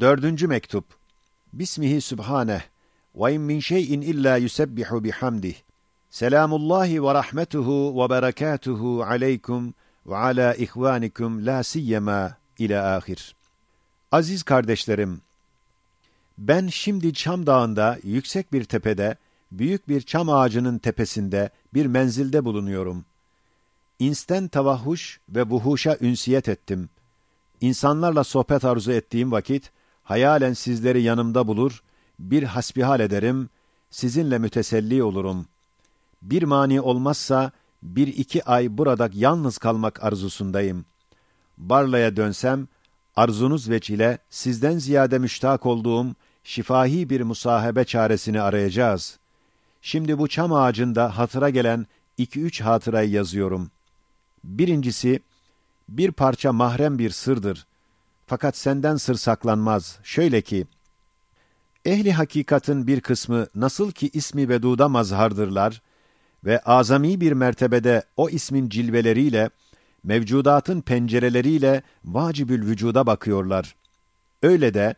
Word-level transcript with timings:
Dördüncü 0.00 0.46
mektup. 0.46 0.84
Bismihi 1.52 2.00
Sübhaneh. 2.00 2.60
Ve 3.14 3.34
in 3.34 3.40
min 3.40 3.60
şeyin 3.60 4.00
illa 4.00 4.36
yusebbihu 4.36 5.04
bihamdih. 5.04 5.54
Selamullahi 6.10 7.02
ve 7.02 7.14
rahmetuhu 7.14 7.94
ve 7.96 8.10
berekatuhu 8.10 9.02
aleykum 9.02 9.74
ve 10.06 10.16
ala 10.16 10.54
ihvanikum 10.54 11.46
la 11.46 11.62
siyyema 11.62 12.36
ila 12.58 12.96
ahir. 12.96 13.36
Aziz 14.12 14.42
kardeşlerim, 14.42 15.20
ben 16.38 16.68
şimdi 16.68 17.14
Çam 17.14 17.46
Dağı'nda 17.46 17.98
yüksek 18.02 18.52
bir 18.52 18.64
tepede, 18.64 19.16
büyük 19.52 19.88
bir 19.88 20.00
çam 20.00 20.28
ağacının 20.28 20.78
tepesinde 20.78 21.50
bir 21.74 21.86
menzilde 21.86 22.44
bulunuyorum. 22.44 23.04
İnsten 23.98 24.48
tavahuş 24.48 25.20
ve 25.28 25.50
buhuşa 25.50 25.96
ünsiyet 26.00 26.48
ettim. 26.48 26.88
İnsanlarla 27.60 28.24
sohbet 28.24 28.64
arzu 28.64 28.92
ettiğim 28.92 29.32
vakit, 29.32 29.72
hayalen 30.08 30.52
sizleri 30.52 31.02
yanımda 31.02 31.46
bulur, 31.46 31.82
bir 32.18 32.42
hasbihal 32.42 33.00
ederim, 33.00 33.48
sizinle 33.90 34.38
müteselli 34.38 35.02
olurum. 35.02 35.46
Bir 36.22 36.42
mani 36.42 36.80
olmazsa, 36.80 37.50
bir 37.82 38.06
iki 38.06 38.44
ay 38.44 38.78
burada 38.78 39.10
yalnız 39.12 39.58
kalmak 39.58 40.04
arzusundayım. 40.04 40.84
Barla'ya 41.58 42.16
dönsem, 42.16 42.68
arzunuz 43.16 43.70
veçile 43.70 44.18
sizden 44.30 44.78
ziyade 44.78 45.18
müştak 45.18 45.66
olduğum 45.66 46.06
şifahi 46.44 47.10
bir 47.10 47.20
musahebe 47.20 47.84
çaresini 47.84 48.40
arayacağız. 48.40 49.18
Şimdi 49.82 50.18
bu 50.18 50.28
çam 50.28 50.52
ağacında 50.52 51.18
hatıra 51.18 51.50
gelen 51.50 51.86
iki 52.18 52.40
üç 52.40 52.60
hatırayı 52.60 53.10
yazıyorum. 53.10 53.70
Birincisi, 54.44 55.20
bir 55.88 56.12
parça 56.12 56.52
mahrem 56.52 56.98
bir 56.98 57.10
sırdır. 57.10 57.67
Fakat 58.28 58.56
senden 58.56 58.96
sır 58.96 59.14
saklanmaz. 59.14 59.98
Şöyle 60.02 60.40
ki, 60.40 60.66
ehli 61.84 62.12
hakikatın 62.12 62.86
bir 62.86 63.00
kısmı 63.00 63.46
nasıl 63.54 63.90
ki 63.90 64.10
ismi 64.12 64.48
veduda 64.48 64.88
mazhardırlar 64.88 65.82
ve 66.44 66.58
azami 66.58 67.20
bir 67.20 67.32
mertebede 67.32 68.02
o 68.16 68.28
ismin 68.28 68.68
cilveleriyle, 68.68 69.50
mevcudatın 70.04 70.80
pencereleriyle 70.80 71.82
vacibül 72.04 72.66
vücuda 72.66 73.06
bakıyorlar. 73.06 73.74
Öyle 74.42 74.74
de, 74.74 74.94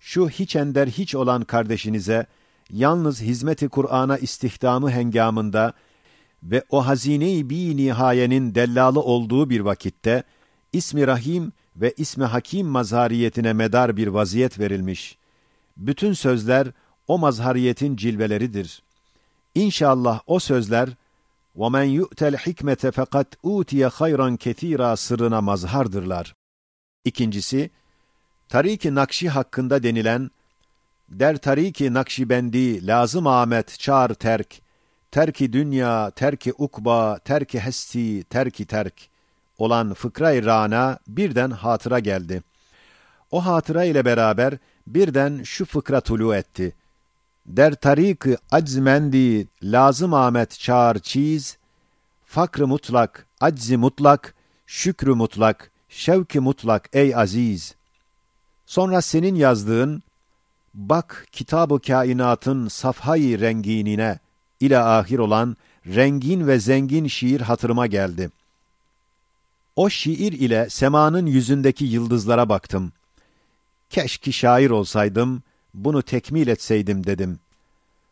şu 0.00 0.28
hiç 0.28 0.56
ender 0.56 0.86
hiç 0.86 1.14
olan 1.14 1.44
kardeşinize, 1.44 2.26
yalnız 2.70 3.20
hizmeti 3.22 3.68
Kur'an'a 3.68 4.18
istihdamı 4.18 4.90
hengamında 4.90 5.72
ve 6.42 6.64
o 6.70 6.86
hazine-i 6.86 7.50
bi 7.50 7.76
nihayenin 7.76 8.54
dellalı 8.54 9.00
olduğu 9.00 9.50
bir 9.50 9.60
vakitte, 9.60 10.22
ismi 10.72 11.06
Rahim 11.06 11.52
ve 11.75 11.93
ismi 11.97 12.25
Hakim 12.25 12.67
mazhariyetine 12.67 13.53
medar 13.53 13.97
bir 13.97 14.07
vaziyet 14.07 14.59
verilmiş. 14.59 15.17
Bütün 15.77 16.13
sözler 16.13 16.67
o 17.07 17.17
mazhariyetin 17.17 17.95
cilveleridir. 17.95 18.83
İnşallah 19.55 20.19
o 20.27 20.39
sözler 20.39 20.89
وَمَنْ 21.55 22.01
يُؤْتَ 22.01 22.35
الْحِكْمَةَ 22.35 22.91
فَقَدْ 22.91 23.25
اُوْتِيَ 23.43 23.87
خَيْرًا 23.89 24.37
كَثِيرًا 24.37 24.97
sırrına 24.97 25.41
mazhardırlar. 25.41 26.35
İkincisi, 27.05 27.69
Tariki 28.49 28.95
Nakşi 28.95 29.29
hakkında 29.29 29.83
denilen, 29.83 30.31
der 31.09 31.37
tariki 31.37 31.93
Nakşibendi 31.93 32.87
lazım 32.87 33.27
Ahmet 33.27 33.79
çağır 33.79 34.13
terk, 34.13 34.61
terki 35.11 35.53
dünya, 35.53 36.11
terki 36.11 36.53
ukba, 36.53 37.19
terki 37.19 37.59
hesti, 37.59 38.23
terki 38.23 38.65
terk 38.65 39.09
olan 39.62 39.94
fıkra-i 39.94 40.44
rana 40.44 40.98
birden 41.08 41.50
hatıra 41.50 41.98
geldi. 41.98 42.42
O 43.30 43.46
hatıra 43.46 43.84
ile 43.84 44.04
beraber 44.04 44.58
birden 44.86 45.42
şu 45.42 45.64
fıkra 45.64 46.00
tulu 46.00 46.34
etti. 46.34 46.74
Der 47.46 47.74
tarik 47.74 48.22
aczmendi 48.50 49.48
lazım 49.62 50.14
Ahmet 50.14 50.58
çağır 50.58 50.98
çiz, 50.98 51.58
fakrı 52.24 52.66
mutlak, 52.66 53.26
aczi 53.40 53.76
mutlak, 53.76 54.34
şükrü 54.66 55.14
mutlak, 55.14 55.70
şevki 55.88 56.40
mutlak 56.40 56.88
ey 56.92 57.16
aziz. 57.16 57.74
Sonra 58.66 59.02
senin 59.02 59.34
yazdığın, 59.34 60.02
bak 60.74 61.26
kitab-ı 61.32 61.80
kainatın 61.80 62.68
safhayı 62.68 63.40
renginine, 63.40 64.18
ile 64.60 64.78
ahir 64.78 65.18
olan 65.18 65.56
rengin 65.86 66.46
ve 66.46 66.58
zengin 66.58 67.06
şiir 67.06 67.40
hatırıma 67.40 67.86
geldi. 67.86 68.30
O 69.76 69.90
şiir 69.90 70.32
ile 70.32 70.70
semanın 70.70 71.26
yüzündeki 71.26 71.84
yıldızlara 71.84 72.48
baktım. 72.48 72.92
Keşke 73.90 74.32
şair 74.32 74.70
olsaydım, 74.70 75.42
bunu 75.74 76.02
tekmil 76.02 76.48
etseydim 76.48 77.06
dedim. 77.06 77.38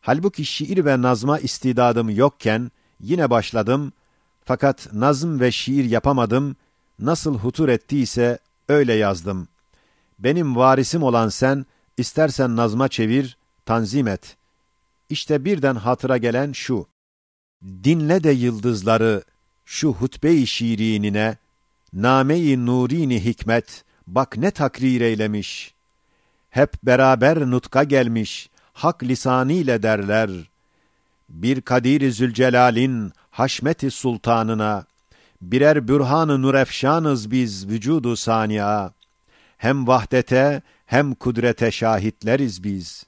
Halbuki 0.00 0.44
şiir 0.44 0.84
ve 0.84 1.02
nazma 1.02 1.38
istidadım 1.38 2.10
yokken 2.10 2.70
yine 3.00 3.30
başladım 3.30 3.92
fakat 4.48 4.92
nazım 4.92 5.40
ve 5.40 5.52
şiir 5.52 5.84
yapamadım, 5.84 6.56
nasıl 6.98 7.38
hutur 7.38 7.68
ettiyse 7.68 8.38
öyle 8.68 8.94
yazdım. 8.94 9.48
Benim 10.18 10.56
varisim 10.56 11.02
olan 11.02 11.28
sen, 11.28 11.66
istersen 11.96 12.56
nazma 12.56 12.88
çevir, 12.88 13.36
tanzim 13.66 14.08
et. 14.08 14.36
İşte 15.08 15.44
birden 15.44 15.74
hatıra 15.74 16.16
gelen 16.16 16.52
şu. 16.52 16.86
Dinle 17.62 18.24
de 18.24 18.30
yıldızları, 18.30 19.22
şu 19.64 19.92
hutbe-i 19.92 20.46
şiirinine, 20.46 21.36
name-i 21.92 22.66
nurini 22.66 23.24
hikmet, 23.24 23.84
bak 24.06 24.36
ne 24.36 24.50
takrir 24.50 25.00
eylemiş. 25.00 25.74
Hep 26.50 26.82
beraber 26.82 27.40
nutka 27.40 27.84
gelmiş, 27.84 28.50
hak 28.72 29.02
lisaniyle 29.02 29.82
derler. 29.82 30.30
Bir 31.28 31.60
Kadir-i 31.60 32.12
Zülcelal'in 32.12 33.12
haşmeti 33.30 33.90
sultanına, 33.90 34.84
birer 35.42 35.88
bürhan-ı 35.88 36.42
nurefşanız 36.42 37.30
biz 37.30 37.68
vücudu 37.68 38.16
saniya. 38.16 38.92
Hem 39.56 39.86
vahdete 39.86 40.62
hem 40.86 41.14
kudrete 41.14 41.70
şahitleriz 41.70 42.64
biz. 42.64 43.06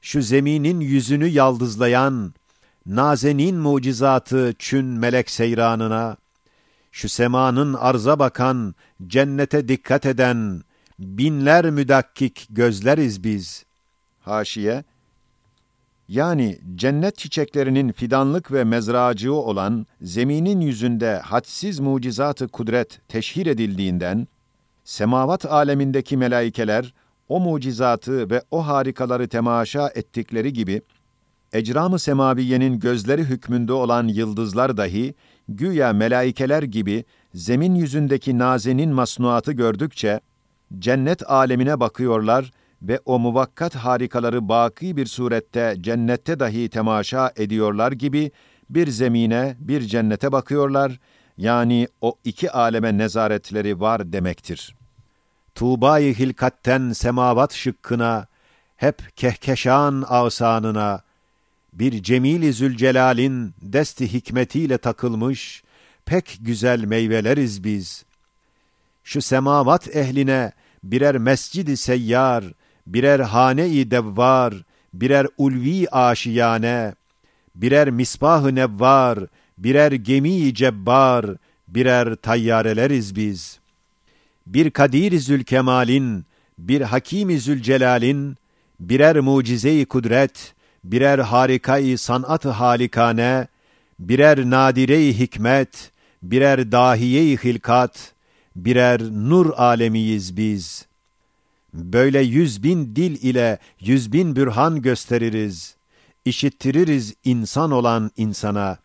Şu 0.00 0.22
zeminin 0.22 0.80
yüzünü 0.80 1.26
yaldızlayan, 1.26 2.34
nazenin 2.86 3.56
mucizatı 3.56 4.54
çün 4.58 4.86
melek 4.86 5.30
seyranına, 5.30 6.16
şu 6.96 7.08
semanın 7.08 7.74
arza 7.74 8.18
bakan, 8.18 8.74
cennete 9.06 9.68
dikkat 9.68 10.06
eden, 10.06 10.62
binler 10.98 11.70
müdakkik 11.70 12.46
gözleriz 12.50 13.24
biz. 13.24 13.64
Haşiye, 14.20 14.84
yani 16.08 16.58
cennet 16.74 17.18
çiçeklerinin 17.18 17.92
fidanlık 17.92 18.52
ve 18.52 18.64
mezracığı 18.64 19.34
olan 19.34 19.86
zeminin 20.02 20.60
yüzünde 20.60 21.18
hadsiz 21.18 21.80
mucizatı 21.80 22.48
kudret 22.48 23.00
teşhir 23.08 23.46
edildiğinden, 23.46 24.28
semavat 24.84 25.46
alemindeki 25.46 26.16
melaikeler 26.16 26.94
o 27.28 27.40
mucizatı 27.40 28.30
ve 28.30 28.42
o 28.50 28.66
harikaları 28.66 29.28
temaşa 29.28 29.90
ettikleri 29.94 30.52
gibi, 30.52 30.82
ecram-ı 31.52 31.98
semaviyenin 31.98 32.80
gözleri 32.80 33.24
hükmünde 33.24 33.72
olan 33.72 34.08
yıldızlar 34.08 34.76
dahi, 34.76 35.14
güya 35.48 35.92
melaikeler 35.92 36.62
gibi 36.62 37.04
zemin 37.34 37.74
yüzündeki 37.74 38.38
nazenin 38.38 38.90
masnuatı 38.90 39.52
gördükçe, 39.52 40.20
cennet 40.78 41.30
alemine 41.30 41.80
bakıyorlar 41.80 42.50
ve 42.82 43.00
o 43.04 43.18
muvakkat 43.18 43.74
harikaları 43.74 44.48
baki 44.48 44.96
bir 44.96 45.06
surette 45.06 45.76
cennette 45.80 46.40
dahi 46.40 46.68
temaşa 46.68 47.32
ediyorlar 47.36 47.92
gibi 47.92 48.30
bir 48.70 48.88
zemine, 48.88 49.56
bir 49.58 49.80
cennete 49.80 50.32
bakıyorlar, 50.32 51.00
yani 51.36 51.88
o 52.00 52.14
iki 52.24 52.50
aleme 52.50 52.98
nezaretleri 52.98 53.80
var 53.80 54.12
demektir. 54.12 54.76
Tuğba-i 55.54 56.18
hilkatten 56.18 56.92
semavat 56.92 57.52
şıkkına, 57.52 58.26
hep 58.76 59.16
kehkeşan 59.16 60.04
avsanına, 60.08 61.00
bir 61.78 62.02
cemil-i 62.02 62.52
zülcelalin 62.52 63.54
desti 63.62 64.12
hikmetiyle 64.12 64.78
takılmış, 64.78 65.62
pek 66.04 66.38
güzel 66.40 66.84
meyveleriz 66.84 67.64
biz. 67.64 68.04
Şu 69.04 69.22
semavat 69.22 69.96
ehline 69.96 70.52
birer 70.82 71.18
mescidi 71.18 71.76
seyyar, 71.76 72.44
birer 72.86 73.20
hane-i 73.20 73.90
devvar, 73.90 74.54
birer 74.94 75.26
ulvi 75.38 75.88
aşiyane, 75.88 76.94
birer 77.54 77.90
misbah-ı 77.90 78.54
nevvar, 78.54 79.18
birer 79.58 79.92
gemi-i 79.92 80.54
cebbar, 80.54 81.26
birer 81.68 82.14
tayyareleriz 82.14 83.16
biz. 83.16 83.58
Bir 84.46 84.70
Kadir-i 84.70 85.20
Zülkemal'in, 85.20 86.24
bir 86.58 86.80
Hakim-i 86.80 87.40
Zülcelal'in, 87.40 88.36
birer 88.80 89.20
mucize-i 89.20 89.84
kudret, 89.86 90.54
birer 90.92 91.18
harikayı 91.18 91.98
sanat-ı 91.98 92.48
halikane, 92.50 93.48
birer 93.98 94.50
nadire-i 94.50 95.18
hikmet, 95.18 95.90
birer 96.22 96.72
dahiye-i 96.72 97.36
hilkat, 97.44 98.12
birer 98.56 99.00
nur 99.02 99.50
alemiyiz 99.56 100.36
biz. 100.36 100.86
Böyle 101.74 102.20
yüz 102.20 102.62
bin 102.62 102.96
dil 102.96 103.22
ile 103.22 103.58
yüz 103.80 104.12
bin 104.12 104.36
bürhan 104.36 104.82
gösteririz. 104.82 105.76
İşittiririz 106.24 107.14
insan 107.24 107.70
olan 107.70 108.10
insana. 108.16 108.78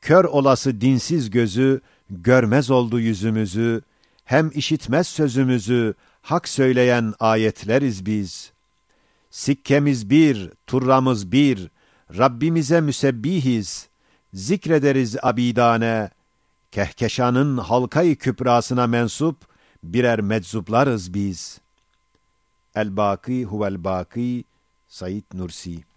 Kör 0.00 0.24
olası 0.24 0.80
dinsiz 0.80 1.30
gözü, 1.30 1.80
görmez 2.10 2.70
oldu 2.70 3.00
yüzümüzü. 3.00 3.82
Hem 4.24 4.50
işitmez 4.54 5.08
sözümüzü, 5.08 5.94
hak 6.22 6.48
söyleyen 6.48 7.14
ayetleriz 7.20 8.06
biz. 8.06 8.52
Sikkemiz 9.32 10.10
bir, 10.10 10.50
turramız 10.66 11.32
bir, 11.32 11.70
Rabbimize 12.18 12.80
müsebbihiz. 12.80 13.88
Zikrederiz 14.34 15.16
abidane, 15.22 16.10
kehkeşanın 16.70 17.58
halkayı 17.58 18.16
kübrasına 18.16 18.86
mensup, 18.86 19.36
birer 19.84 20.20
meczuplarız 20.20 21.14
biz. 21.14 21.60
El-Baki 22.74 23.44
huvel-Baki 23.44 24.44
Said 24.88 25.24
Nursi 25.34 25.91